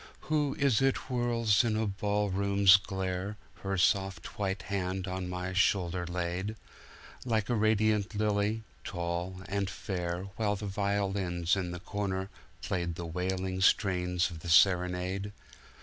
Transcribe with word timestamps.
Who 0.21 0.55
is 0.55 0.81
it 0.81 0.97
whirls 0.97 1.63
in 1.63 1.75
a 1.77 1.85
ball 1.85 2.31
room's 2.31 2.75
glare, 2.77 3.37
Her 3.61 3.77
soft 3.77 4.39
white 4.39 4.63
hand 4.63 5.07
on 5.07 5.29
my 5.29 5.53
shoulder 5.53 6.07
laid, 6.07 6.55
Like 7.23 7.49
a 7.49 7.53
radiant 7.55 8.15
lily, 8.15 8.63
tall 8.83 9.43
and 9.47 9.69
fair, 9.69 10.23
While 10.37 10.55
the 10.55 10.65
violins 10.65 11.55
in 11.55 11.69
the 11.69 11.79
corner 11.79 12.31
playedThe 12.63 13.13
wailing 13.13 13.61
strains 13.61 14.31
of 14.31 14.39
the 14.39 14.49
Serenade? 14.49 15.33